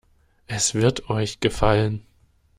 [0.47, 2.07] Es wird euch gefallen.